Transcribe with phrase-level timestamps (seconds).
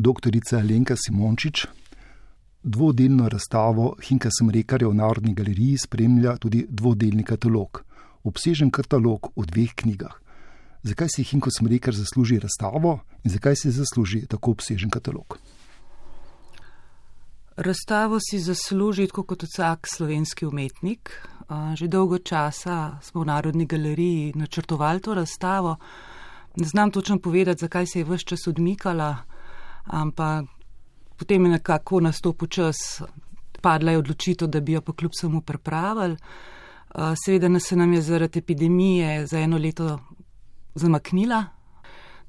[0.00, 1.66] doktorica Lenka Simončič.
[2.62, 7.84] Dvodelno razstavo Hinka Smrekarja v Narodni galeriji spremlja tudi dvodelni katalog,
[8.24, 10.16] obsežen katalog v dveh knjigah.
[10.82, 15.36] Zakaj si Hinko Smrekar zasluži razstavo in zakaj si zasluži tako obsežen katalog?
[17.56, 21.12] Razstavo si zasluži tako kot vsak slovenski umetnik.
[21.74, 25.76] Že dolgo časa smo v Narodni galeriji načrtovali to razstavo.
[26.56, 29.16] Ne znam točno povedati, zakaj se je vse čas odmikala,
[29.84, 30.44] ampak
[31.16, 33.02] potem je nekako nastopil čas,
[33.60, 36.16] padla je odločitev, da bi jo pa kljub samo pripravili.
[37.24, 39.98] Seveda nas se nam je zaradi epidemije za eno leto
[40.74, 41.44] zamaknila.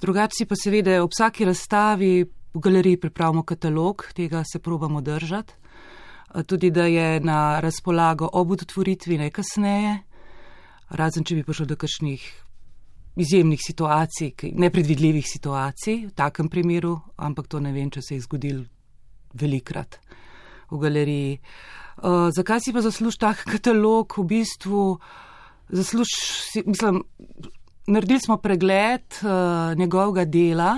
[0.01, 5.53] Drugače si pa seveda ob vsaki razstavi v galeriji pripravimo katalog, tega se probamo držati.
[6.45, 9.97] Tudi da je na razpolago ob otvoritvi najkasneje,
[10.89, 12.23] razen če bi prišlo do kakšnih
[13.15, 18.63] izjemnih situacij, nepredvidljivih situacij v takem primeru, ampak to ne vem, če se je zgodil
[19.33, 19.99] velikrat
[20.71, 21.39] v galeriji.
[22.01, 24.15] Uh, zakaj si pa zasluž tak katalog?
[24.17, 24.83] V bistvu
[25.69, 26.07] zasluž,
[26.65, 27.03] mislim,
[27.87, 30.71] naredili smo pregled uh, njegovega dela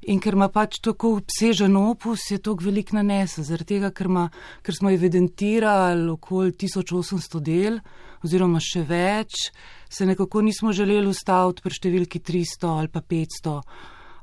[0.00, 4.28] in ker ima pač tako obsežen opus, je to velik nanesel, zaradi tega, ker, ma,
[4.64, 7.80] ker smo evidentirali okoli 1800 del
[8.24, 9.50] oziroma še več,
[9.90, 13.56] se nekako nismo želeli ustaviti pri številki 300 ali pa 500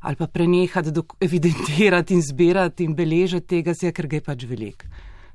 [0.08, 4.86] ali pa prenehati evidentirati in zbirati in beležiti tega, ker ga je pač velik.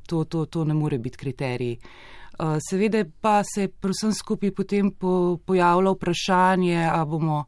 [0.07, 1.77] To, to, to ne more biti kriterij.
[2.39, 7.45] Uh, seveda pa se predvsem skupaj potem po, pojavlja vprašanje, a bomo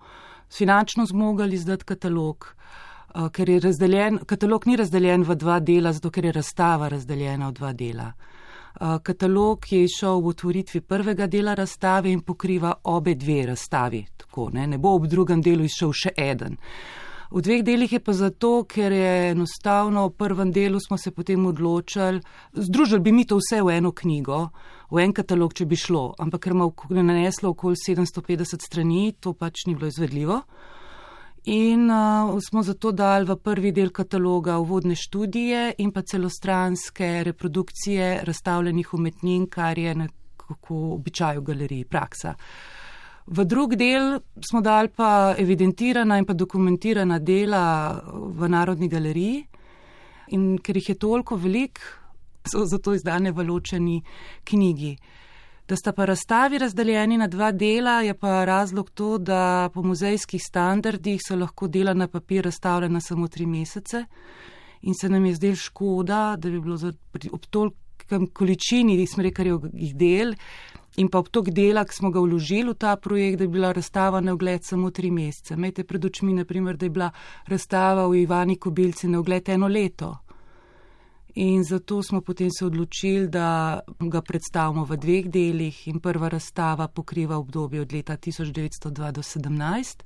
[0.52, 2.50] finančno zmogali izdati katalog,
[3.14, 7.48] uh, ker je razdeljen, katalog ni razdeljen v dva dela, zato ker je razstava razdeljena
[7.48, 8.12] v dva dela.
[8.80, 14.48] Uh, katalog je išel v otvoritvi prvega dela razstave in pokriva obe dve razstavi, tako
[14.52, 16.58] ne, ne bo ob drugem delu išel še eden.
[17.30, 21.46] V dveh delih je pa zato, ker je enostavno v prvem delu smo se potem
[21.46, 22.20] odločili,
[22.52, 24.48] združili bi mi to vse v eno knjigo,
[24.90, 29.66] v en katalog, če bi šlo, ampak ker ima naneslo okoli 750 strani, to pač
[29.66, 30.42] ni bilo izvedljivo.
[31.44, 38.20] In uh, smo zato dali v prvi del kataloga uvodne študije in pa celostranske reprodukcije
[38.24, 42.34] razstavljenih umetnin, kar je nekako običaj v galeriji praksa.
[42.38, 42.84] Uh,
[43.26, 49.46] V drug del smo dali pa evidentirana in pa dokumentirana dela v Narodni galeriji
[50.36, 51.80] in ker jih je toliko velik,
[52.44, 54.02] so zato izdane v ločeni
[54.44, 54.96] knjigi.
[55.68, 60.42] Da sta pa razstavi razdeljeni na dva dela, je pa razlog to, da po muzejskih
[60.42, 64.04] standardih so lahko dela na papir razstavljena samo tri mesece
[64.82, 66.76] in se nam je zdel škoda, da bi bilo
[67.32, 70.34] ob tolkem količini, jih del,
[70.96, 73.72] In pa ob tok dela, ki smo ga vložili v ta projekt, da je bila
[73.74, 75.56] razstava na ogled samo tri mesece.
[75.58, 77.08] Imejte pred očmi, naprimer, da je bila
[77.50, 80.12] razstava v Ivani Kobilci na ogled eno leto.
[81.34, 86.88] In zato smo potem se odločili, da ga predstavimo v dveh delih in prva razstava
[86.88, 90.02] pokriva obdobje od leta 1902 do 17,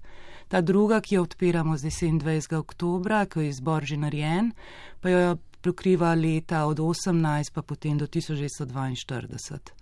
[0.49, 2.57] ta druga, ki jo odpiramo zdaj 27.
[2.57, 4.53] oktobra, ko je izbor že narejen,
[5.01, 9.79] pa jo pokriva leta od 18 pa potem do 1942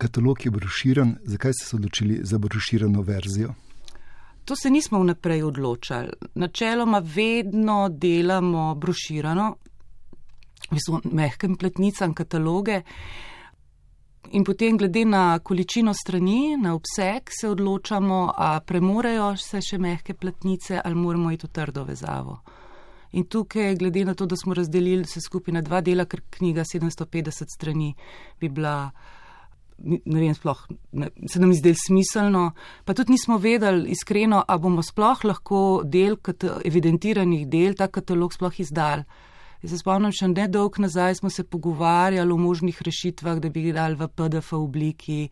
[0.00, 3.54] katalog je broširan, zakaj ste se odločili za broširano verzijo?
[4.44, 6.08] To se nismo vnaprej odločali.
[6.34, 9.56] Načeloma vedno delamo broširano,
[10.70, 12.82] mislim, mehkem pletnicam kataloge.
[14.30, 20.14] In potem, glede na količino strani, na obseg, se odločamo, ali premorejo se še mehke
[20.14, 22.40] platnice ali moramo iti v trdo vezavo.
[23.12, 26.62] In tukaj, glede na to, da smo razdelili vse skupaj na dva dela, ker knjiga
[26.68, 27.94] 750 strani
[28.38, 28.92] bi bila
[29.80, 30.60] ne vem, sploh
[30.92, 32.50] ne, se nam zdel smiselno,
[32.84, 36.18] pa tudi nismo vedeli iskreno, a bomo sploh lahko del
[36.64, 39.06] evidentiranih del, ta katalog sploh izdali.
[39.60, 43.66] Jaz se spomnim, še ne dolg nazaj smo se pogovarjali o možnih rešitvah, da bi
[43.66, 45.26] jih dali v PDF obliki,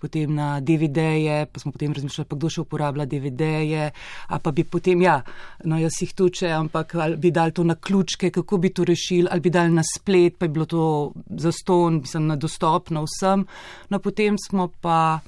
[0.00, 3.90] potem na DVD-je, pa smo potem razmišljali, pa kdo še uporablja DVD-je,
[4.32, 5.18] a pa bi potem, ja,
[5.68, 9.28] no jaz jih tuče, ampak ali bi dali to na ključke, kako bi to rešili,
[9.28, 10.86] ali bi dali na splet, pa je bilo to
[11.44, 13.44] zaston, mislim, na dostopno vsem.
[13.92, 15.20] No potem smo pa.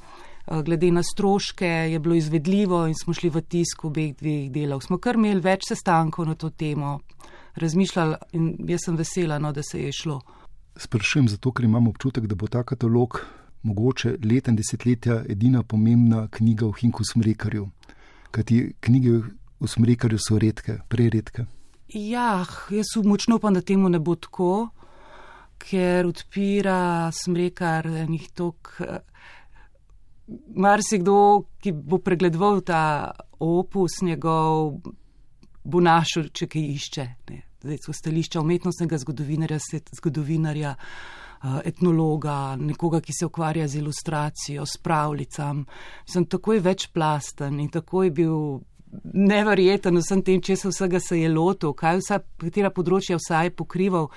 [0.46, 4.84] Eh, glede na stroške je bilo izvedljivo in smo šli v tisk obeh dveh delov.
[4.86, 7.00] Smo kar imeli več sestankov na to temo,
[7.56, 10.20] razmišljali in jaz sem vesela, no, da se je šlo.
[10.76, 13.20] Sprašujem zato, ker imam občutek, da bo ta katalog
[13.66, 17.68] mogoče leta in desetletja edina pomembna knjiga o Hinku Smrekarju.
[18.30, 19.20] Kajti knjige
[19.60, 21.46] o Smrekarju so redke, preredke.
[21.88, 24.68] Ja, jaz močno upam, da temu ne bo tako,
[25.58, 28.74] ker odpira Smrekar enih tok.
[30.56, 34.80] Mar si kdo, ki bo pregledoval ta opus njegov,
[35.64, 37.06] bo našel, če kaj išče.
[37.30, 37.45] Ne.
[37.92, 39.58] Stališča umetnostnega zgodovinarja,
[39.96, 45.66] zgodovinarja, eh, etnologa, nekoga, ki se ukvarja z ilustracijo, s pravljicam.
[46.04, 48.60] Sem takoj večplasten in takoj bil
[49.02, 54.10] neverjeten vsem tem, če se vsega se je lotil, kaj vsa, katera področja vsaj pokrival.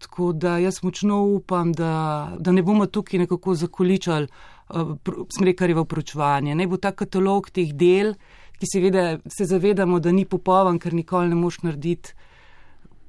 [0.00, 4.94] Tako da jaz močno upam, da, da ne bomo tukaj nekako zakoličali uh,
[5.36, 6.54] smrekarjevo pročvanje.
[6.56, 8.14] Ne bo ta katalog teh del,
[8.56, 12.16] ki seveda se zavedamo, da ni popovan, ker nikoli ne moš narediti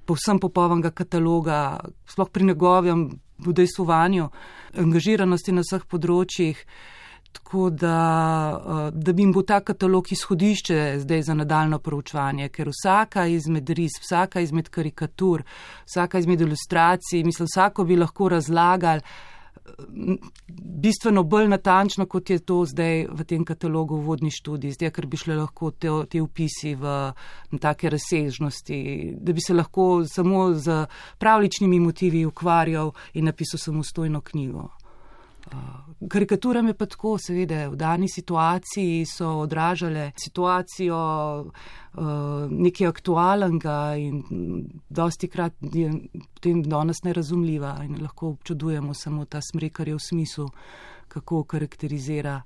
[0.06, 3.10] povsem popovanega kataloga, sploh pri njegovem
[3.42, 4.30] vdejstvovanju,
[4.78, 6.66] angažiranosti na vseh področjih.
[7.32, 7.98] Tako da,
[8.60, 13.70] eh, da bi jim bo ta katalog izhodišče zdaj za nadaljno proučevanje, ker vsaka izmed
[13.70, 15.44] ris, vsaka izmed karikatur,
[15.88, 19.31] vsaka izmed ilustracij, mislim, vsako bi lahko razlagal eh,
[20.48, 25.18] bistveno bolj natančno, kot je to zdaj v tem katalogu vodni študij, zdaj, ker bi
[25.18, 27.14] šle lahko te, te upisi v
[27.62, 28.82] take razsežnosti,
[29.22, 30.86] da bi se lahko samo z
[31.20, 34.70] pravličnimi motivi ukvarjal in napisal samostojno knjigo.
[36.10, 40.98] Karikaturam je pa tako, seveda, v dani situaciji so odražale situacijo
[41.42, 42.06] uh,
[42.50, 44.24] nekaj aktualnega in
[44.90, 45.92] dosti krat je
[46.34, 50.50] potem danes nerazumljiva in lahko občudujemo samo ta smrekarjev smisel,
[51.08, 52.42] kako karakterizira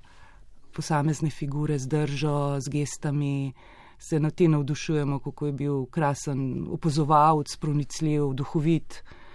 [0.72, 3.52] posamezne figure z držo, z gestami,
[3.98, 9.00] se na te navdušujemo, kako je bil krasen opozovalc, pronicljiv, duhovit.
[9.00, 9.25] Uh,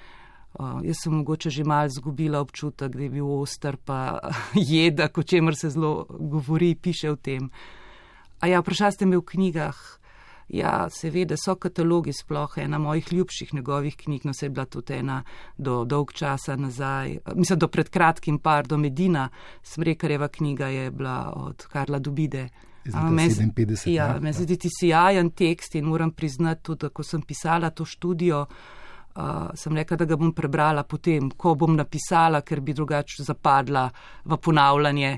[0.60, 4.20] jaz sem mogoče že mal zgubila občutek, da je bil oster, pa
[4.56, 7.50] jeda, o čemer se zelo govori, piše o tem.
[8.40, 9.78] A ja, vprašali ste me v knjigah.
[10.52, 14.94] Ja, seveda so katalogi sploh ena mojih ljubših njegovih knjig, no se je bila tudi
[14.94, 15.24] ena
[15.58, 19.30] do dolg časa nazaj, mislim, do pred kratkim par, do Medina,
[19.64, 22.50] Smrekarjeva knjiga je bila od Karla Dubide.
[23.86, 27.86] Ja, meni se zdi ti sijajen tekst in moram priznati tudi, ko sem pisala to
[27.86, 28.81] študijo, Uh,
[29.56, 33.90] sem rekla, da ga bom prebrala potem, ko bom napisala, ker bi drugače zapadla
[34.26, 35.18] v ponavljanje,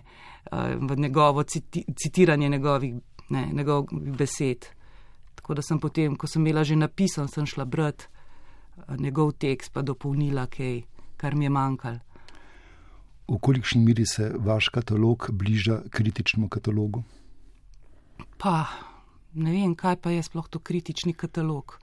[0.51, 2.95] uh, v njegovo citi citiranje njegovih,
[3.29, 4.65] ne, njegovih besed.
[5.35, 9.73] Tako da sem potem, ko sem imela že napisan, sem šla brati uh, njegov tekst,
[9.73, 10.81] pa dopolnila kaj,
[11.17, 11.99] kar mi je manjkalo.
[13.27, 17.03] V kolikšni miri se vaš katalog bliža kritičnemu katalogu?
[18.37, 18.65] Pa
[19.33, 21.79] ne vem, kaj pa je sploh to kritični katalog.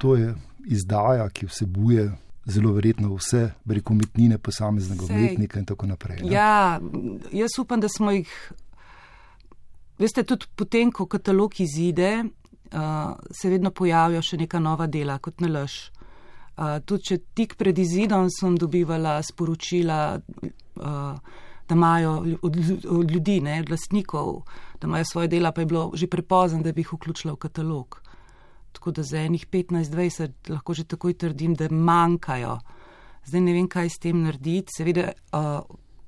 [0.00, 0.34] To je
[0.66, 2.08] izdaja, ki vsebuje
[2.44, 6.22] zelo verjetno vse brekomitnine posameznega umetnika in tako naprej.
[6.22, 6.32] Ne?
[6.32, 6.80] Ja,
[7.32, 8.32] jaz upam, da smo jih.
[10.00, 15.44] Veste, tudi potem, ko katalog izide, uh, se vedno pojavijo še neka nova dela, kot
[15.44, 15.90] nalaž.
[16.56, 22.56] Uh, tudi če tik pred izidom sem dobivala sporočila, uh, da imajo od,
[22.88, 24.40] od ljudi, ne, od lastnikov,
[24.80, 28.00] da imajo svoje dela, pa je bilo že prepozno, da bi jih vključila v katalog.
[28.72, 32.58] Tako da za enih 15-20 lahko že takoj trdim, da manjkajo.
[33.24, 34.72] Zdaj ne vem, kaj s tem narediti.
[34.76, 35.60] Seveda, uh,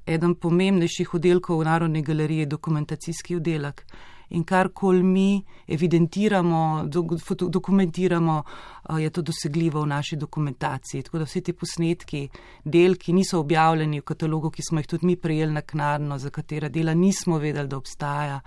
[0.06, 3.84] eden pomembnejših oddelkov v Narodni galeriji je dokumentacijski oddelek.
[4.32, 11.02] In kar kol mi evidentiramo, do, foto, dokumentiramo, uh, je to dosegljivo v naši dokumentaciji.
[11.02, 12.28] Tako da vsi ti posnetki,
[12.64, 16.68] del, ki niso objavljeni v katalogu, ki smo jih tudi mi prejeli naknadno, za katera
[16.68, 18.40] dela nismo vedeli, da, obstaja,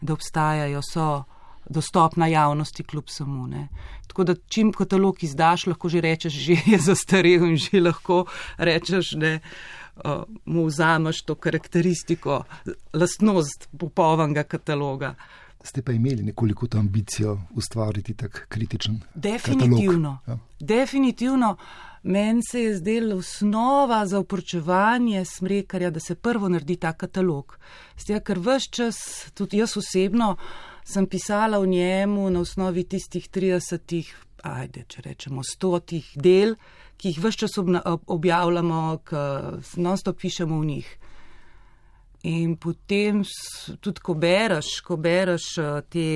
[0.00, 1.08] da obstajajo, so
[1.68, 3.46] dostopna javnosti, kljub samo.
[3.46, 3.68] Ne.
[4.06, 8.24] Tako da, čim katalog izdaš, lahko že rečeš, že je zastarel in že lahko
[8.56, 12.44] rečeš, da uh, mu vzameš to karakteristiko,
[12.92, 15.14] lastnost popolnega kataloga.
[15.64, 19.00] Ste pa imeli nekoliko to ambicijo ustvariti tak kritičen?
[19.14, 20.18] Definitivno.
[20.26, 20.38] Ja.
[20.60, 21.56] Definitivno.
[22.02, 27.58] Meni se je zdela osnova za uporčevanje smrekarja, da se prvo naredi ta katalog.
[27.98, 28.98] Zdaj, ker vse čas,
[29.34, 30.36] tudi jaz osebno,
[30.88, 36.54] sem pisala v njemu na osnovi tistih 30, ajde, če rečemo, stotih del,
[36.98, 38.80] ki jih vse čas objavljamo,
[39.76, 40.88] non-stop pišemo v njih.
[42.28, 43.22] In potem
[43.80, 46.06] tudi, ko bereš, ko bereš eh, te.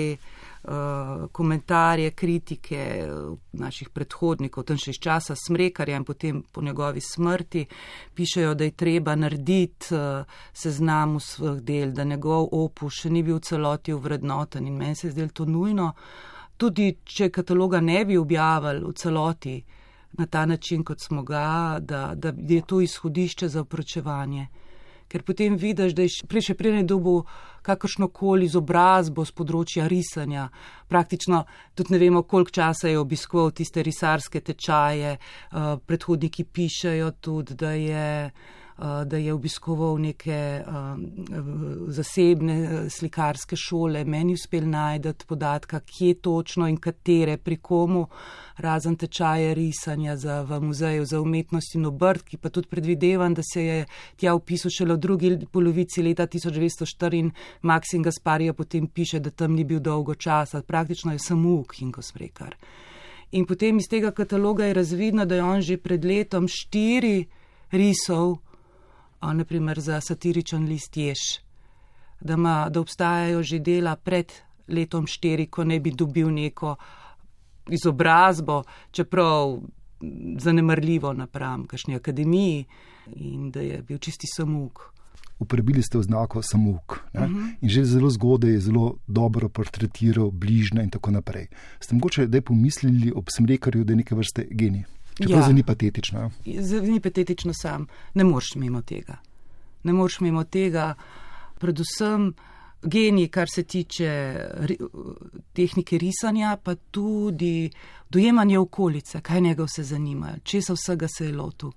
[0.64, 3.08] Eh, komentarje, kritike eh,
[3.52, 7.64] naših predhodnikov, tam še iz časa smrekarja in potem po njegovi smrti,
[8.14, 10.22] pišejo, da je treba narediti eh,
[10.54, 15.16] seznam svojih del, da njegov opus še ni bil celoti uvrednoten in meni se je
[15.16, 15.90] zdelo to nujno.
[16.56, 19.58] Tudi, če kataloga ne bi objavili v celoti
[20.14, 24.46] na ta način, kot smo ga, da, da je to izhodišče za opročevanje
[25.12, 27.20] ker potem vidiš, da je prej še prej ne dobil
[27.62, 30.48] kakršno koli izobrazbo z področja risanja.
[30.88, 31.44] Praktično
[31.76, 37.76] tudi ne vemo, koliko časa je obiskoval tiste risarske tečaje, uh, predhodniki pišejo tudi, da
[37.76, 38.08] je
[38.78, 40.64] da je obiskoval neke
[41.88, 44.04] zasebne slikarske šole.
[44.04, 48.06] Meni uspel najdeti podatka, kje točno in katere, pri komu,
[48.56, 53.42] razen tečaje risanja za, v muzeju za umetnost in obrt, ki pa tudi predvidevam, da
[53.42, 53.84] se je
[54.16, 57.30] tja upisal šele v drugi polovici leta 1904 in
[57.62, 61.92] Maksim Gasparija potem piše, da tam ni bil dolgo časa, praktično je samo uk in
[61.92, 62.56] ko smrekar.
[63.32, 67.26] In potem iz tega kataloga je razvidno, da je on že pred letom štiri
[67.70, 68.36] risov,
[69.32, 71.18] naprimer za satiričen list Jež,
[72.20, 74.32] da, ma, da obstajajo že dela pred
[74.68, 76.76] letom štiri, ko ne bi dobil neko
[77.70, 79.60] izobrazbo, čeprav
[80.38, 82.64] zanemrljivo napram kakšni akademiji
[83.16, 84.80] in da je bil čisti samuk.
[85.38, 87.34] Uporabili ste oznako samuk uh mhm.
[87.34, 87.54] -huh.
[87.60, 91.46] in že zelo zgodaj je zelo dobro portretiral bližnje in tako naprej.
[91.80, 94.84] Ste mogoče, da je pomislili ob smrekarju, da je neke vrste genij?
[95.22, 95.52] Čeprav ja.
[95.52, 96.30] ni patetično.
[96.82, 99.16] Ni patetično sam, ne moreš mimo tega.
[99.82, 100.94] Ne moreš mimo tega,
[101.58, 102.32] predvsem
[102.82, 104.36] genij, kar se tiče
[105.52, 107.70] tehnike risanja, pa tudi
[108.10, 111.70] dojemanje okolice, kaj njega vse zanima, česa vsega se je lotil.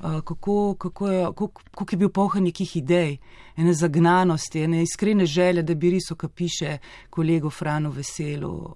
[0.00, 3.16] Kako, kako, je, kako, kako je bil poln nekih idej,
[3.56, 6.78] ene zagnanosti, ene iskrene želje, da bi risal, kar piše
[7.10, 8.74] kolego Frano Veselu,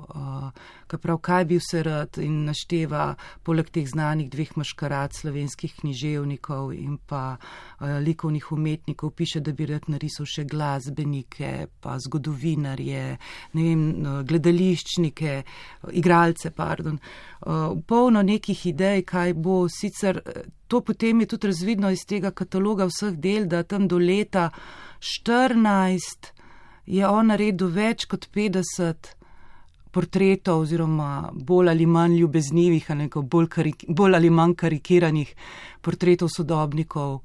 [0.92, 6.72] uh, prav, kaj bi vse rad in našteva poleg teh znanih dveh maškarad slovenskih književnikov
[6.74, 13.04] in pa uh, likovnih umetnikov, piše, da bi rad narisal še glasbenike, pa zgodovinarje,
[13.52, 13.86] ne vem,
[14.26, 15.42] gledališčnike,
[15.92, 17.00] igralce, pardon.
[17.40, 20.22] Uh, polno nekih idej, kaj bo sicer.
[20.66, 24.50] To potem je tudi razvidno iz tega kataloga vseh del, da tam do leta
[24.98, 26.32] 14
[26.86, 29.14] je on naredil več kot 50
[29.96, 33.46] portretov oziroma bolj ali manj ljubeznivih, ali bolj,
[33.88, 35.32] bolj ali manj karikiranih
[35.80, 37.20] portretov sodobnikov.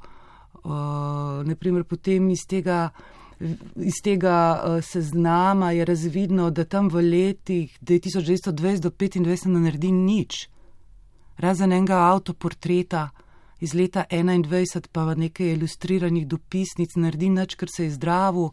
[0.63, 2.91] Uh, naprimer, potem iz tega,
[3.75, 9.91] iz tega uh, seznama je razvidno, da tam v letih 1920 do 1925 ne naredi
[9.91, 10.47] nič.
[11.41, 13.09] Razen enega avtoportreta,
[13.59, 18.51] iz leta 21 pa nekaj ilustriranih dopisnic naredi nič, ker se je zdravo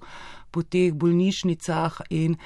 [0.51, 2.37] po teh bolnišnicah in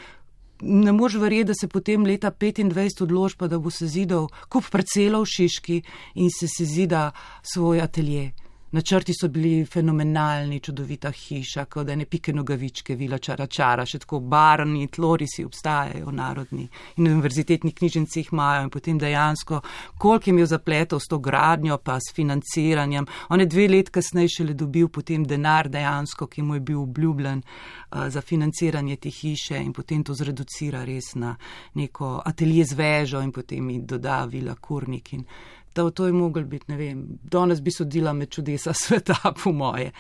[0.63, 4.71] ne mož verjeti, da se potem leta 25 odloži pa, da bo se zidal kup
[4.71, 5.83] parcelov v Šiški
[6.15, 7.11] in se se zida
[7.43, 8.33] svoj atelje.
[8.73, 13.99] Načrti so bili fenomenalni, čudovita hiša, kot da ne pike nogavičke, vila čara čara, še
[14.01, 16.65] tako barni, tlorisi obstajajo, narodni
[16.97, 19.61] in univerzitetni knjižnici jih imajo in potem dejansko,
[19.99, 23.07] koliko je imel zapletov s to gradnjo, pa s financiranjem.
[23.29, 27.43] On je dve let kasneje šele dobil potem denar dejansko, ki mu je bil obljubljen
[27.45, 31.37] uh, za financiranje te hiše in potem to zreducira res na
[31.75, 35.29] neko atelje z vežo in potem mi doda vila kurnik in
[35.75, 39.93] da to je mogel biti, ne vem, danes bi sodila med čudesa sveta, po moje,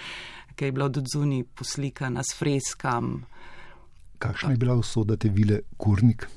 [0.54, 3.24] ki je bila od zunaj poslikana s freskam.
[4.18, 6.28] Kakšna je bila usoda te vile Kurnik?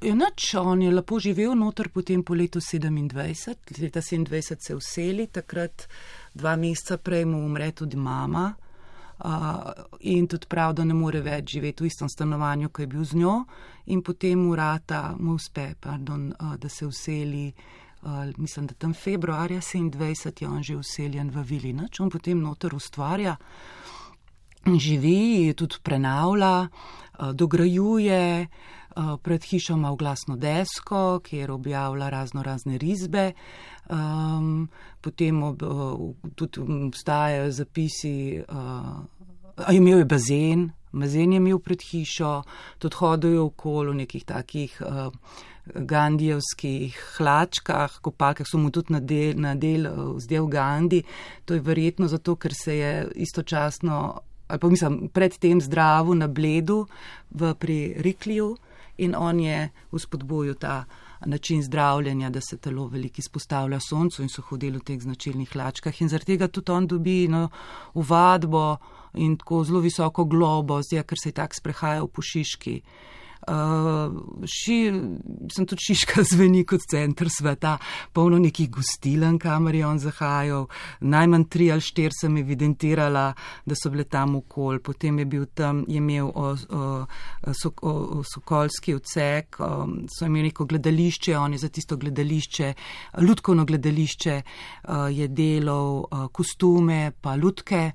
[0.00, 3.12] Enač, on je lepo živel noter potem po letu 27,
[3.82, 5.88] leta 27 se vseli, takrat
[6.34, 8.54] dva meseca prej mu umre tudi mama.
[9.20, 13.04] Uh, in tudi prav, da ne more več živeti v istem stanovanju, ki je bil
[13.04, 13.34] z njo,
[13.92, 17.89] in potem urata mu uspe, pardon, uh, da se vseli uh,
[18.36, 23.36] mislim, da tam februarja 27 je on že useljen v Vilinač, on potem noter ustvarja,
[24.66, 26.68] živi, tudi prenavlja,
[27.32, 28.48] dograjuje,
[29.22, 33.32] pred hišo ima glasno desko, kjer objavlja razno razne risbe,
[33.90, 34.68] um,
[35.00, 35.62] potem ob,
[36.34, 42.42] tudi obstajajo zapisi, uh, imel je bazen, bazen je imel pred hišo,
[42.78, 45.12] tudi hodil je okolo nekih takih uh,
[45.74, 49.86] gandijevskih hlačkah, kopalkah so mu tudi nadel, nadel
[50.16, 51.02] vzdel Gandhi.
[51.44, 56.86] To je verjetno zato, ker se je istočasno, ali pa mislim, predtem zdravu na bledu
[57.30, 58.56] v pri Rikliju
[58.98, 60.84] in on je uspodbojil ta
[61.26, 66.00] način zdravljenja, da se telo veliki spostavlja soncu in so hodili v teh značilnih hlačkah
[66.00, 67.48] in zaradi tega tudi on dobi no,
[67.94, 68.76] uvadbo
[69.14, 72.80] in tako zelo visoko globo, zdaj, ker se je tak sprehajal po Šiški.
[72.80, 74.76] Uh, ši,
[75.52, 77.78] sem tudi Šiška zveni kot center sveta,
[78.12, 80.68] polno nekih gostilen, kamor je on zahajal.
[81.00, 83.32] Najmanj tri ali štiri sem evidentirala,
[83.64, 84.80] da so bile tam okol.
[84.84, 90.26] Potem je bil tam, je imel o, o, so, o, o Sokolski odsek, o, so
[90.26, 92.74] imeli neko gledališče, on je za tisto gledališče,
[93.20, 94.42] ljudkovno gledališče,
[94.88, 97.90] o, je delal o, kostume pa ljudke.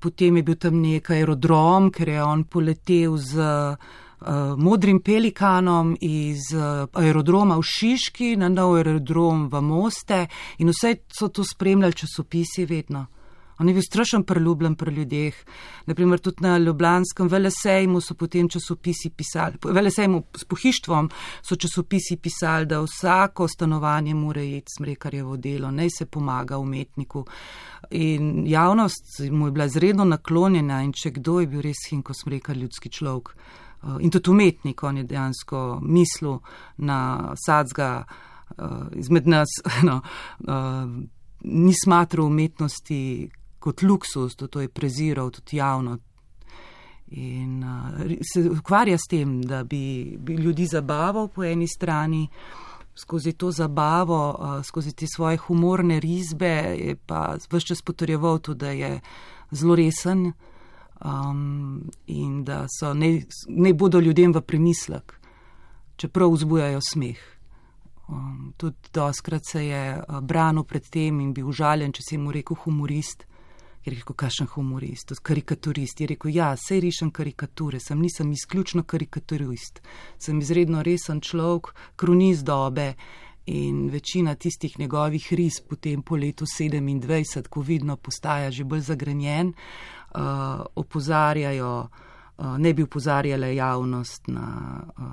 [0.00, 3.92] Potem je bil tam nek aerodrom, ker je on poletel z uh,
[4.56, 10.26] modrim pelikanom iz uh, aerodroma v Šiški na nov aerodrom v Moste
[10.58, 13.06] in vse so to spremljali časopisi vedno.
[13.60, 15.34] On je bil strašen priljubljen pri ljudeh.
[15.86, 21.10] Naprimer, tudi na Ljubljanskem velesejmu so potem časopisi pisali, velesejmu s pohištvom
[21.42, 27.26] so časopisi pisali, da vsako stanovanje mora iti smrekarjevo delo, naj se pomaga umetniku.
[27.90, 32.56] In javnost mu je bila izredno naklonjena in če kdo je bil res hinko smrekar
[32.56, 33.36] ljudski človek.
[33.82, 36.38] Eh, in tudi umetnik, on je dejansko mislil
[36.76, 38.04] na sadzga
[38.56, 39.48] uh, izmed nas,
[39.88, 40.00] no,
[40.38, 40.90] uh,
[41.40, 45.98] ni smatral umetnosti kot luksus, to, to je preziral tudi javno.
[47.10, 52.28] In uh, se ukvarja s tem, da bi, bi ljudi zabaval po eni strani,
[52.94, 58.58] skozi to zabavo, uh, skozi te svoje humorne risbe, je pa vse čas potrjeval tudi,
[58.58, 59.00] da je
[59.50, 60.32] zelo resen
[61.04, 65.20] um, in da so ne, ne bodo ljudem v premislek,
[65.96, 67.20] čeprav vzbujajo smeh.
[68.08, 72.32] Um, tudi doskrat se je uh, branil pred tem in bil užaljen, če si mu
[72.32, 73.26] rekel humorist.
[73.84, 76.00] Je rekel, kakšen humorist, karikaturist.
[76.00, 79.80] Je rekel, ja, sej rišem karikature, sem nisem izključno karikaturist,
[80.20, 82.92] sem izredno resen človek, kroniz dobe
[83.46, 89.54] in večina tistih njegovih ris potem po letu 27, ko vidno postaja že bolj zagrenjen,
[90.14, 91.88] uh, opozarjajo,
[92.38, 94.46] uh, ne bi upozarjale javnost na
[94.98, 95.04] uh,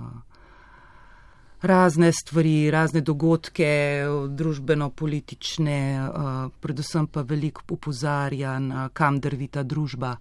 [1.61, 10.15] razne stvari, razne dogodke, družbeno-politične, uh, predvsem pa veliko upozarja na kam drvita družba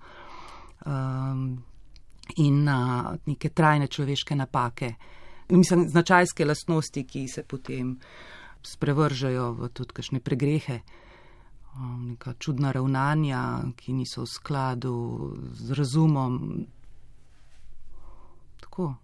[0.86, 1.62] um,
[2.36, 4.94] in na neke trajne človeške napake.
[5.48, 7.98] Mislim, značajske lastnosti, ki se potem
[8.62, 10.80] sprevržajo v tudi kakšne pregrehe.
[11.76, 14.96] Um, neka čudna ravnanja, ki niso v skladu
[15.52, 16.64] z razumom.
[18.60, 18.94] Tako.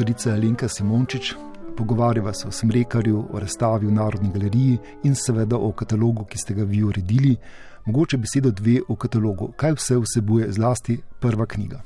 [0.00, 1.34] Doktorica Alenka Simončič.
[1.76, 6.54] Pogovarjava se o Smrekarju, o razstavi v Narodni galeriji in seveda o katalogu, ki ste
[6.54, 7.36] ga vi uredili.
[7.84, 9.50] Mogoče besedo dve o katalogu.
[9.56, 11.82] Kaj vse vsebuje zlasti prva knjiga?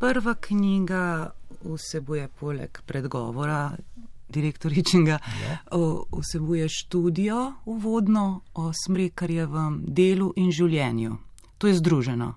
[0.00, 1.30] Prva knjiga
[1.62, 3.70] vsebuje poleg predgovora
[4.28, 5.58] direktoričnega, ja.
[6.18, 11.16] vsebuje študijo uvodno o Smrekarjevem delu in življenju.
[11.58, 12.34] To je združeno.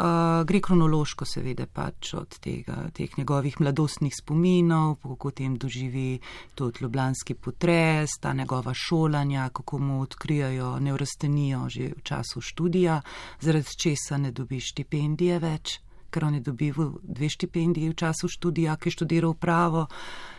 [0.00, 6.20] Uh, gre kronološko, seveda, pač od tega, teh njegovih mladostnih spominov, kako tem doživi
[6.56, 13.02] tudi ljubljanski potres, ta njegova šolanja, kako mu odkrijajo nevrstenijo že v času študija,
[13.40, 15.76] zaradi česa ne dobi štipendije več,
[16.10, 19.84] ker on je dobil dve štipendije v času študija, ki je študiral pravo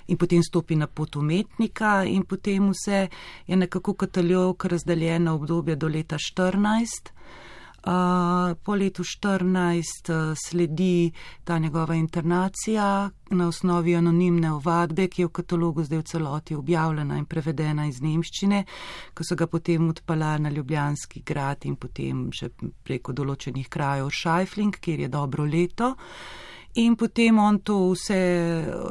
[0.07, 3.07] in potem stopi na pot umetnika in potem vse
[3.47, 7.13] je nekako katalog razdeljeno obdobje do leta 14.
[7.81, 11.11] Uh, po letu 14 uh, sledi
[11.43, 17.17] ta njegova internacija na osnovi anonimne ovadbe, ki je v katalogu zdaj v celoti objavljena
[17.17, 18.65] in prevedena iz nemščine,
[19.13, 22.51] ko so ga potem odpala na Ljubljanski grad in potem še
[22.83, 25.95] preko določenih krajev Šajfling, kjer je dobro leto.
[26.85, 28.21] In potem on to vse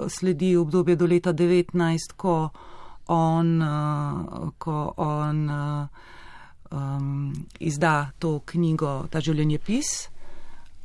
[0.09, 2.51] sledi obdobje do leta 19, ko
[3.07, 5.47] on, uh, ko on
[6.71, 10.09] um, izda to knjigo, ta življenjepis.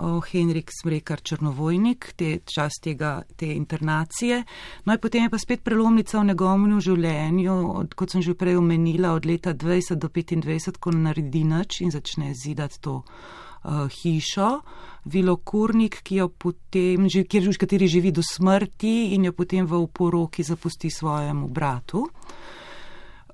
[0.03, 4.41] O Henrik Smrekar Črnovojnik, te čas tega, te internacije.
[4.83, 8.59] No in potem je pa spet prelomnica v njegovem življenju, od, kot sem že prej
[8.59, 14.49] omenila, od leta 20 do 25, ko naredi nič in začne zidati to uh, hišo,
[15.07, 19.79] Vilo Kurnik, ki jo potem, kjer, v kateri živi do smrti in jo potem v
[19.79, 22.03] uporoki zapusti svojemu bratu.
[22.03, 22.53] Uh,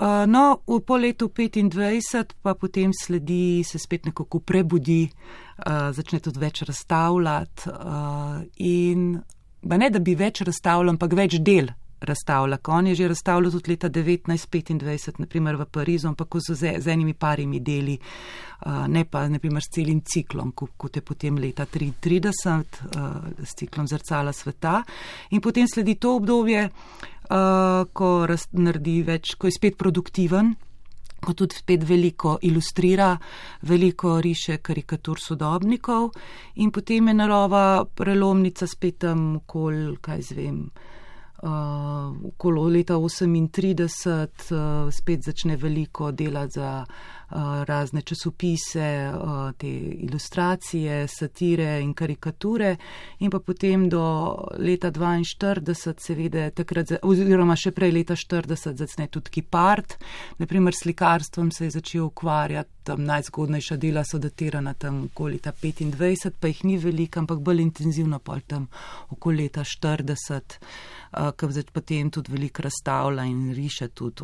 [0.01, 6.41] no, v pol letu 25 pa potem sledi, se spet nekako prebudi, uh, začne tudi
[6.41, 9.21] več razstavljati uh, in
[9.61, 11.69] ne, da bi več razstavljal, ampak več del
[12.01, 12.57] razstavlja.
[12.67, 17.59] On je že razstavljal tudi leta 1925, naprimer v Parizu, ampak z, z enimi parimi
[17.59, 17.99] deli,
[18.65, 23.87] uh, ne pa naprimer s celim ciklom, kot je potem leta 33 uh, s ciklom
[23.87, 24.83] zrcala sveta.
[25.31, 30.55] In potem sledi to obdobje, uh, ko naredi več, ko je spet produktiven,
[31.21, 33.13] ko tudi spet veliko ilustrira,
[33.69, 36.09] veliko riše karikatur sodobnikov
[36.55, 40.65] in potem je narova prelomnica spet tam okol, kaj zvem.
[41.41, 46.85] Okolo leta 38 uh, spet začne veliko delati za
[47.65, 49.67] razne časopise, eh, te
[50.07, 52.77] ilustracije, satire in karikature
[53.19, 59.29] in pa potem do leta 42, seveda takrat, oziroma še prej leta 40, začne tudi
[59.29, 59.97] kipart,
[60.37, 66.31] naprimer slikarstvom se je začel ukvarjati, tam najzgodnejša dela so datirana tam okoli leta 25,
[66.39, 68.67] pa jih ni veliko, ampak bolj intenzivno pa tam
[69.09, 70.57] okoli leta 40.
[71.11, 74.23] Uh, ki zdaj potem tudi veliko razstavlja in riše tudi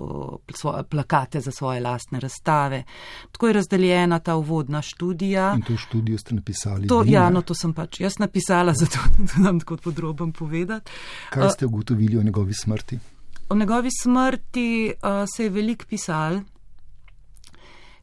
[0.55, 2.83] svoje plakate za svoje lastne razstave.
[3.31, 5.53] Tako je razdeljena ta uvodna študija.
[5.55, 6.87] In to študijo ste napisali?
[6.87, 10.91] To, ja, no, to sem pač jaz napisala, zato da nam tako podroben povedati.
[11.29, 12.99] Kaj ste ugotovili o njegovi smrti?
[13.49, 16.39] O njegovi smrti uh, se je veliko pisal.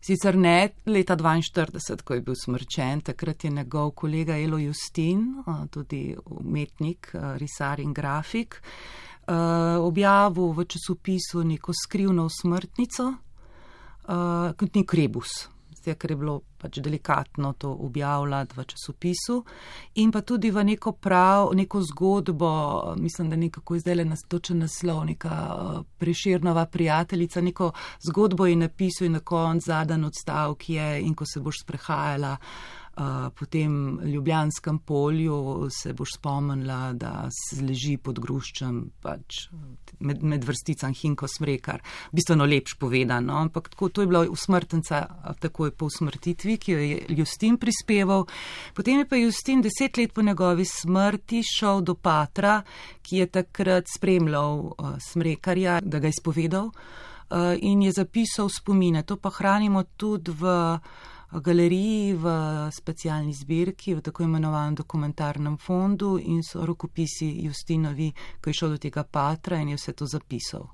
[0.05, 5.23] Sicer ne leta 42, ko je bil smrčen, takrat je njegov kolega Elo Justin,
[5.71, 7.09] tudi umetnik,
[7.41, 8.59] risar in grafik,
[9.81, 12.29] objavil v časopisu neko skrivno
[14.05, 19.45] smrtnico, kot nek rebus, zdaj, ker je bilo pač delikatno to objavljati v časopisu.
[19.95, 25.05] In pa tudi v neko prav, neko zgodbo, mislim, da nekako zdaj le nastočen naslov,
[25.05, 27.73] neka preširnova prijateljica, neko
[28.07, 32.37] zgodbo je napisal in na koncu zadan odstavek je in ko se boš sprehajala
[33.35, 37.29] po tem ljubljanskem polju se boš spomnila, da
[37.63, 39.49] leži pod gruščem pač
[39.99, 41.83] med, med vrsticam Hinko Smrekar.
[42.13, 45.01] Bistveno lepš povedano, ampak tako, to je bila usmrtenca
[45.41, 48.27] takoj po usmrtitvi, ki jo je Justin prispeval.
[48.75, 52.63] Potem je pa Justin deset let po njegovi smrti šel do Patra,
[53.03, 59.03] ki je takrat spremljal uh, Smrekarja, da ga je izpovedal uh, in je zapisal spomine.
[59.03, 60.79] To pa hranimo tudi v
[61.33, 62.27] galeriji, v
[62.71, 68.79] specialni zbirki, v tako imenovanem dokumentarnem fondu in so rokopisi Justinovi, ko je šel do
[68.79, 70.69] tega patra in je vse to zapisal.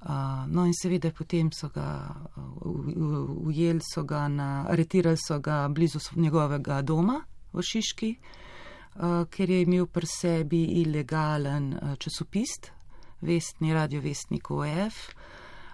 [0.00, 5.68] Uh, no in seveda potem so ga uh, ujeli, so ga na, aretirali so ga
[5.68, 7.18] blizu njegovega doma
[7.52, 12.56] v Šiški, uh, ker je imel pri sebi ilegalen uh, časopis,
[13.20, 15.12] vestni radiovestnik OF.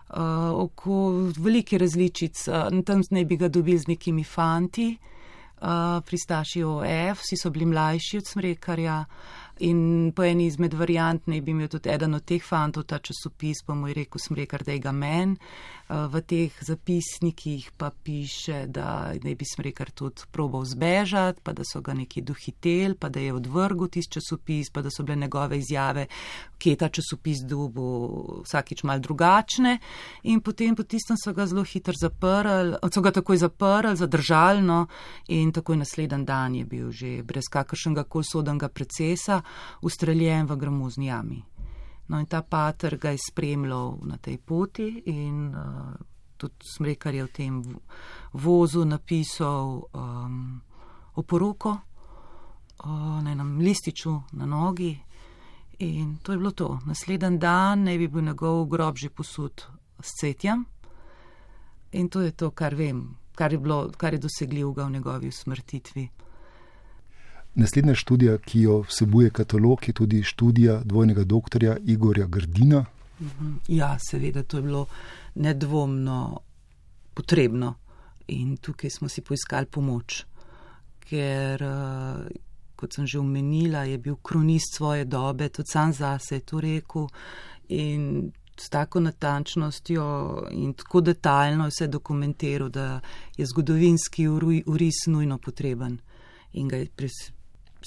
[0.07, 0.19] Uh,
[0.63, 4.93] oko velike različic, uh, tam naj bi ga dobili z nekimi fanti,
[5.61, 9.05] uh, pristaši OF, vsi so bili mlajši od smrekarja
[9.59, 13.65] in po eni izmed variant naj bi imel tudi eden od teh fantov ta časopis,
[13.67, 15.37] pa mu je rekel smrekar, da je ga men.
[15.87, 21.63] Uh, v teh zapisnikih pa piše, da ne bi smrekar tudi probal zbežati, pa da
[21.63, 25.59] so ga neki dohitel, pa da je odvrgel tisti časopis, pa da so bile njegove
[25.59, 26.07] izjave,
[26.59, 29.79] ki je ta časopis dubu vsakič mal drugačne.
[30.23, 34.87] In potem po tistem so ga zelo hitro zaprli, so ga takoj zaprli, zadržalno
[35.29, 39.43] in takoj naslednji dan je bil že brez kakršnega kol sodnega procesa
[39.83, 41.56] ustreljen v gramozni jami.
[42.09, 45.95] No in ta pater ga je spremljal na tej poti in uh,
[46.37, 47.63] tudi smrekar je v tem
[48.33, 50.61] vozu napisal um,
[51.15, 54.95] oporoko uh, na enem lističu na nogi
[55.79, 56.79] in to je bilo to.
[56.87, 59.63] Naslednji dan ne bi bil njegov grob že posud
[60.01, 60.65] s cetjem
[61.93, 63.17] in to je to, kar vem.
[63.37, 66.09] kar je, bilo, kar je dosegljivega v njegovi smrtitvi.
[67.57, 72.85] Naslednja študija, ki jo vsebuje katalog, je tudi študija dvojnega doktorja Igorja Grdina.
[73.21, 73.53] Mhm.
[73.69, 74.87] Ja, seveda, to je bilo
[75.35, 76.41] nedvomno
[77.15, 77.75] potrebno
[78.27, 80.25] in tukaj smo si poiskali pomoč,
[81.01, 82.29] ker, eh,
[82.77, 87.09] kot sem že omenila, je bil kronist svoje dobe, tudi sam zase je to rekel
[87.69, 90.05] in s tako natančnostjo
[90.51, 93.01] in tako detaljno vse dokumentiral, da
[93.37, 94.29] je zgodovinski
[94.67, 95.99] uris nujno potreben
[96.53, 96.87] in ga je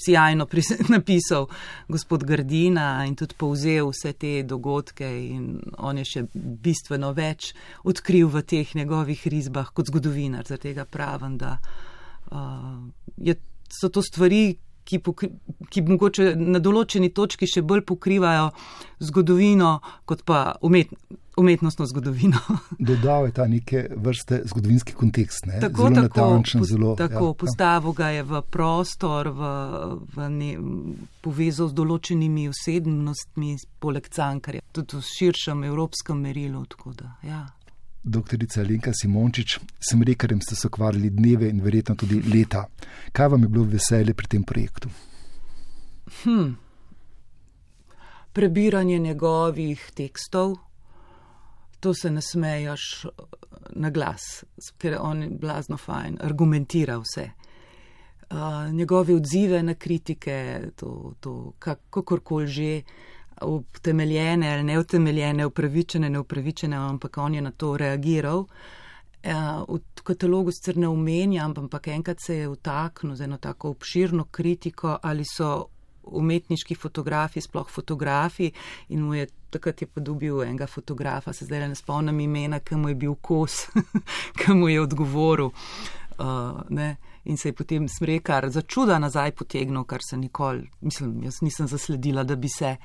[0.04, 0.46] sjajno
[0.96, 1.46] napisal
[1.88, 7.52] gospod Gardina in tudi povzel vse te dogodke in on je še bistveno več
[7.84, 10.46] odkril v teh njegovih risbah kot zgodovinar.
[10.46, 11.58] Zato pravim, da
[12.32, 12.80] uh,
[13.16, 13.34] je,
[13.68, 14.56] so to stvari,
[14.90, 15.30] ki, pokri,
[15.70, 18.50] ki mogoče na določeni točki še bolj pokrivajo
[19.00, 19.78] zgodovino
[20.10, 22.38] kot pa umetnost umetnostno zgodovino.
[22.78, 25.46] Dodal je ta neke vrste zgodovinski kontekst.
[25.46, 25.60] Ne?
[25.60, 29.52] Tako, zelo tako, natančen, zelo, tako ja, postavil ga je v prostor, v,
[30.16, 30.50] v ne,
[31.20, 36.66] povezal z določenimi osebnostmi, poleg cankarja, tudi v širšem evropskem merilu.
[36.96, 37.44] Da, ja.
[38.02, 42.64] Doktorica Lenka Simončič, sem rekarjem ste se ukvarjali dneve in verjetno tudi leta.
[43.12, 44.88] Kaj vam je bilo veselje pri tem projektu?
[46.22, 46.54] Hm.
[48.32, 50.56] Prebiranje njegovih tekstov,
[51.80, 53.10] to se ne smeješ eh,
[53.70, 54.44] na glas,
[54.78, 57.30] ker on je blazno fajn, argumentira vse.
[58.30, 61.52] Uh, njegove odzive na kritike, to, to
[61.90, 62.82] kakorkoli že,
[63.42, 68.38] utemeljene ali neutemeljene, upravičene, neupravičene, ampak on je na to reagiral.
[68.38, 74.24] Uh, v katalogu sicer ne omenjam, ampak enkrat se je vtaknil z eno tako obširno
[74.24, 75.66] kritiko, ali so
[76.02, 78.50] umetniški fotografi, sploh fotografi,
[78.88, 82.76] in mu je takrat je pa dobil enega fotografa, se zdaj ne spomnim imena, ki
[82.76, 83.66] mu je bil kos,
[84.38, 85.50] ki mu je odgovoril.
[86.20, 91.42] Uh, in se je potem smrekar za čuda nazaj potegnil, kar se nikoli, mislim, jaz
[91.42, 92.76] nisem zasledila, da bi se.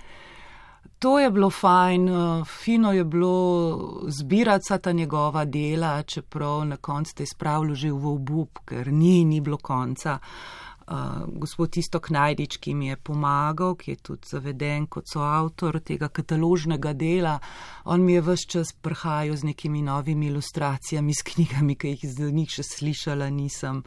[0.99, 7.15] To je bilo fajn, uh, fino je bilo zbirati ta njegova dela, čeprav na koncu
[7.15, 10.19] te je spravil že v obup, ker ni, ni bilo konca.
[10.21, 15.79] Uh, uh, gospod Istok Najdič, ki mi je pomagal, ki je tudi zaveden kot soavtor
[15.79, 17.39] tega kataložnega dela.
[17.85, 22.31] On mi je vse čas prihajal z nekimi novimi ilustracijami, s knjigami, ki jih zdaj
[22.31, 23.83] njih še slišala nisem.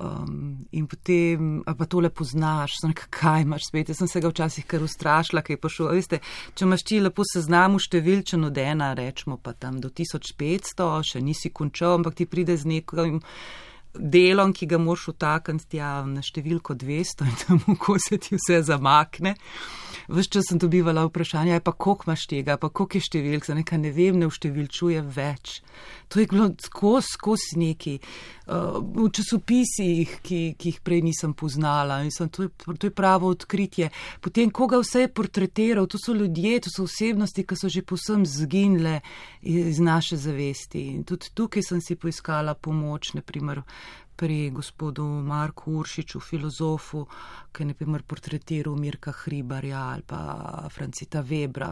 [0.00, 3.90] Um, in potem, a pa tole poznaš, rekel, kaj imaš spet.
[3.92, 5.90] Jaz sem se ga včasih kar ustrašila, kaj je pošel.
[5.92, 6.20] Veste,
[6.56, 11.52] če imaš ti lepo seznam številčen od ena, rečemo pa tam do 1500, še nisi
[11.52, 13.20] končal, ampak ti pride z nekim
[13.92, 18.62] delom, ki ga moš utakniti ja, na številko 200 in tam ko se ti vse
[18.70, 19.34] zamakne.
[20.10, 23.78] Ves čas sem dobivala vprašanje, pa koliko imaš tega, pa koliko je številk, za nekaj
[23.84, 25.60] ne vem, ne vštevilčuje več.
[26.10, 32.00] To je bilo skozi, skozi neki uh, v časopisih, ki, ki jih prej nisem poznala.
[32.02, 33.92] Mislim, to, je, to je pravo odkritje.
[34.20, 38.26] Potem, koga vse je portretiral, to so ljudje, to so osebnosti, ki so že posem
[38.26, 39.00] zginile
[39.46, 40.88] iz naše zavesti.
[40.96, 43.62] In tudi tukaj sem si poiskala pomoč, naprimer
[44.18, 47.06] pri gospodu Marku Uršiču, filozofu,
[47.54, 51.70] ki je naprimer portretiral Mirka Hribarja ali pa Francita Webra.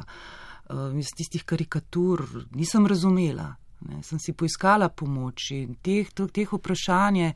[0.71, 2.23] Uh, iz tistih karikatur
[2.55, 7.35] nisem razumela, ne, sem si poiskala pomoč in teh, teh vprašanj je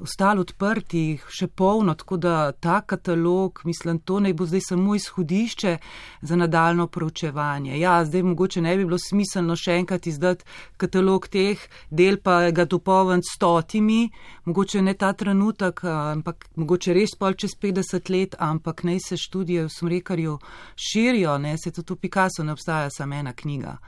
[0.00, 5.72] ostalo odprtih, še polno, tako da ta katalog, mislim, to naj bo zdaj samo izhodišče
[6.20, 7.78] za nadaljno proučevanje.
[7.80, 10.44] Ja, zdaj mogoče ne bi bilo smiselno še enkrat izdati
[10.76, 14.02] katalog teh del, pa ga dopolniti stotimi,
[14.44, 19.64] mogoče ne ta trenutek, ampak mogoče res pol čez 50 let, ampak naj se študije
[19.64, 20.38] v smrekarju
[20.76, 23.78] širijo, ne, se tudi v Picasso ne obstaja samo ena knjiga.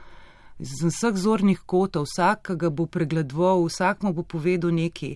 [0.59, 5.15] Z vseh zornih kotov, vsak ga bo pregledoval, vsak mu bo povedal nekaj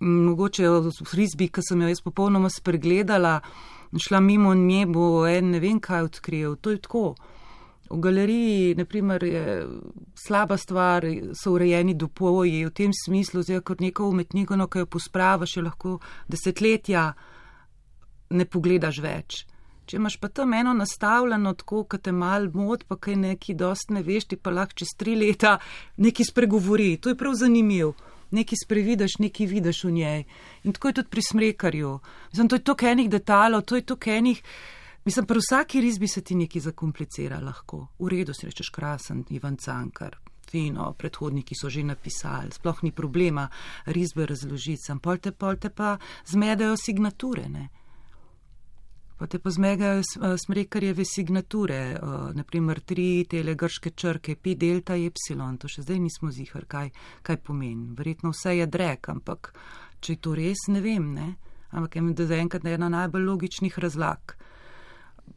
[0.00, 3.40] mogoče v frizbi, ki sem jo jaz popolnoma spregledala,
[3.94, 6.56] šla mimo nje, bo en ne vem kaj odkril.
[6.56, 7.14] To je tako.
[7.88, 9.66] V galeriji, naprimer, je
[10.14, 14.90] slaba stvar, so urejeni dopoji v tem smislu, zdaj kot neko umetniko, no, ki jo
[14.92, 15.96] pospravaš, lahko
[16.28, 17.12] desetletja
[18.30, 19.46] ne pogledaš več.
[19.88, 23.90] Če imaš pa tam eno nastavljeno tako, kot te mal mod, pa kaj neki dost
[23.90, 25.56] ne veš, ti pa lahko čez tri leta
[25.96, 26.96] neki spregovori.
[27.00, 27.94] To je prav zanimivo
[28.30, 30.24] nekaj sprevidaš, nekaj vidiš v njej.
[30.64, 31.98] In tako je tudi pri smrekarju.
[32.32, 34.42] Mislim, to je toliko enih detaljev, to je toliko enih.
[35.04, 37.86] Mislim, pri vsaki risbi se ti nekaj zakomplicira lahko.
[37.98, 40.18] V redu si rečeš krasen, Ivan Cankar.
[40.50, 43.48] Fino, predhodniki so že napisali, sploh ni problema
[43.86, 47.48] risbe razložiti, sem polte, polte pa zmedajo signature.
[47.48, 47.68] Ne?
[49.18, 50.02] Pa te pa zmegajo
[50.38, 51.98] smrekarjeve signature,
[52.38, 56.92] naprimer tri tele grške črke, pi delta epsilon, to še zdaj nismo zihar, kaj,
[57.26, 57.90] kaj pomeni.
[57.98, 59.50] Verjetno vse je drek, ampak
[59.98, 61.32] če je to res, ne vem, ne.
[61.74, 64.36] Ampak je mi da zaenkrat ena najbolj logičnih razlag.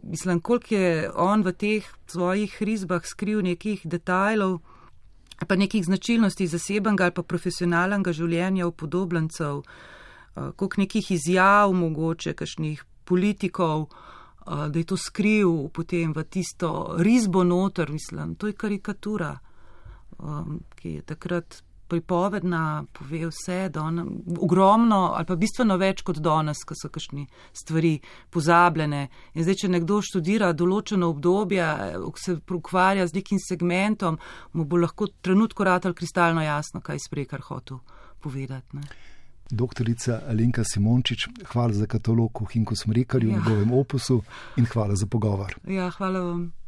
[0.04, 4.62] Mislim, koliko je on v teh svojih risbah skril nekih detajlov,
[5.42, 9.64] pa nekih značilnosti zasebnega ali pa profesionalnega življenja upodobljencev,
[10.38, 13.88] koliko nekih izjav mogoče, kakšnih politikov,
[14.46, 19.36] da je to skril potem v tisto risbo noter, mislim, to je karikatura,
[20.76, 21.62] ki je takrat
[21.92, 24.00] pripovedna, pove vse, don,
[24.40, 27.98] ogromno ali pa bistveno več kot danes, ko so kakšni stvari
[28.32, 29.02] pozabljene.
[29.36, 31.68] In zdaj, če nekdo študira določeno obdobje,
[32.24, 34.20] se ukvarja z nekim segmentom,
[34.56, 37.84] mu bo lahko trenutko ratal kristalno jasno, kaj sprekar hotel
[38.24, 38.80] povedati.
[38.80, 38.88] Ne.
[39.52, 43.36] Doktorica Alenka Simončič, hvala za katalog v Hinku Smrekarju, ja.
[43.36, 44.22] njegovem opusu
[44.58, 45.56] in hvala za pogovor.
[45.68, 46.61] Ja, hvala vam.